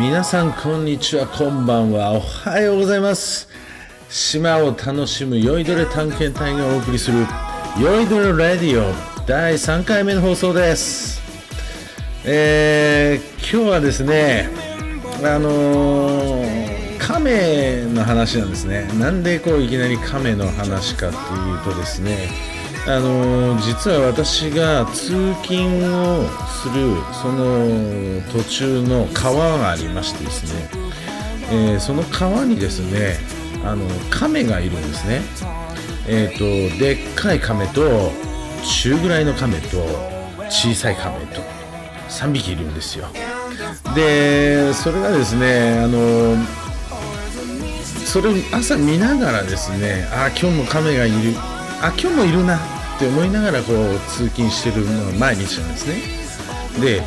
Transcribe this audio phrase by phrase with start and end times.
[0.00, 3.48] 皆さんこんにちはこんばんはおはようございます
[4.08, 7.18] 島を楽しむ酔いどれ探検隊がお送りする
[7.80, 8.92] 酔いどれラディオ
[9.24, 11.20] 第3回目の放送です
[12.24, 14.48] えー、今日はですね
[15.22, 18.88] あのー、亀の話なんですね。
[18.98, 22.30] なんでこういきなり亀の話かというとですね
[22.92, 30.68] あの実は私が通勤をするその途中の川がありましてですね、
[31.52, 33.18] えー、その川にですね
[33.64, 35.20] あの亀がいるんですね。
[36.08, 38.10] え、ー、とでっかい亀と
[38.64, 39.78] 中ぐらいの亀と
[40.48, 41.42] 小さい亀と
[42.08, 43.06] 3匹いるんですよ。
[43.94, 46.36] でそれがですねあの
[48.04, 51.34] それを朝見ながらですねあ今日も亀がいる。
[51.82, 52.79] あ今日もいるな。
[53.00, 55.94] って思いながらこう通勤してるのが毎日なんですね。
[56.82, 57.02] で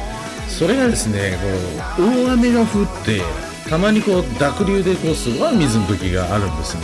[0.49, 1.37] それがですね
[1.97, 3.21] こう大雨が降って
[3.69, 6.81] たまにこう濁流でこうすごい水の時があるんですね。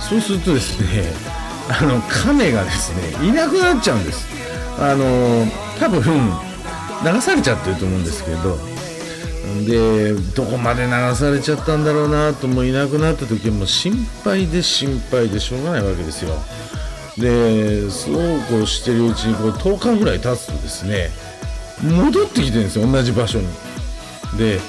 [0.00, 1.12] そうするとですね
[1.68, 4.24] あの亀がですねいなくなっちゃうんです。
[4.78, 5.48] あの
[5.80, 6.32] 多分
[7.04, 8.56] 流されちゃってると思うんですけど
[9.66, 16.40] でどこまで流されちゃったんだろうなともいなくなった時も心配で心配でしょうがないわけですよ。
[17.18, 21.10] でそうこうしてるうちにこう10日ぐらい経つとですね
[21.82, 23.46] 戻ってきてるんですよ同じ場所に。
[24.36, 24.60] で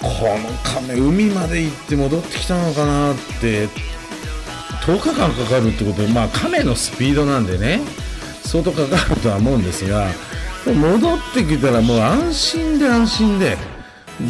[0.00, 3.68] この亀海まで行って戻ってきたのかなって
[4.84, 7.80] 10日間かかるってことでまあ亀のスピードなんでね
[8.42, 10.08] 相当かかるとは思うんですが
[10.66, 13.56] 戻ってきたらもう安心で安心で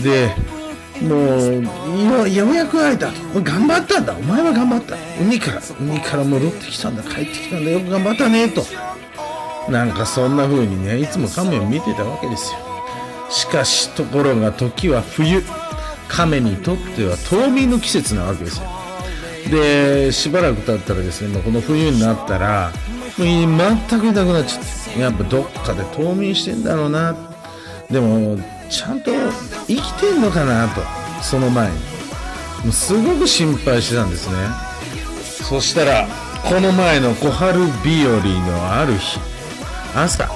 [0.05, 0.35] で
[1.03, 3.13] もうようやく会えた。
[3.35, 4.15] 頑張ったんだ。
[4.17, 4.97] お前は頑張った。
[5.21, 7.03] 海から海から戻ってきたんだ。
[7.03, 7.71] 帰ってきたんだ。
[7.71, 8.65] よく頑張ったねと。
[9.71, 12.59] なんかそんな風にねいつも亀を見てたわけですよ。
[13.31, 15.43] しかしところが時は冬。
[16.09, 18.69] 亀にとっては冬眠の季節なわけですよ。
[19.51, 22.71] でしばらく経ったらですねこの冬になったら
[23.19, 24.65] もう全くいなくなっちゃっ
[24.95, 25.01] て。
[25.01, 27.17] やっぱどっかで冬眠してんだろうな。
[27.91, 28.37] でも
[28.73, 29.11] ちゃんと
[29.69, 30.81] 生きてんのかなと
[31.23, 31.77] その前に。
[32.65, 34.35] もうすごく心配してたんですね。
[35.47, 36.07] そしたら
[36.49, 39.19] この前の小春日和のある日
[39.95, 40.27] 朝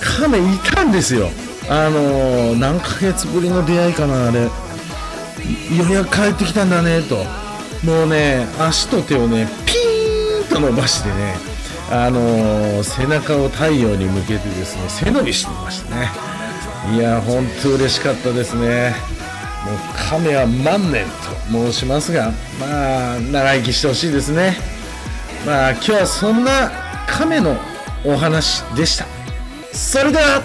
[0.00, 1.28] 亀いたんですよ。
[1.68, 4.40] あのー、何ヶ月ぶりの出会いかなあれ。
[4.44, 4.48] よ
[5.90, 7.16] うやく帰ってきたんだねと。
[7.84, 11.34] もうね足と手をねピーンと伸ばしてね
[11.90, 16.33] あのー、背中を太陽に向けてですね背伸びしてましたね。
[16.92, 18.94] いや本当嬉しかったですね。
[19.64, 19.76] もう
[20.10, 21.06] 亀は万年
[21.50, 24.56] と申しますがまあ長生きしてほしいですね。
[25.46, 26.70] まあ今日はそんな
[27.08, 27.56] 亀の
[28.04, 29.06] お話でした。
[29.72, 30.42] それでは